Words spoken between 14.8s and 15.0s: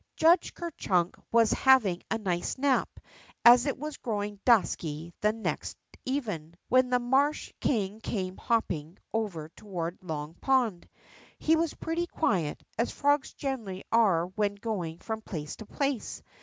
ing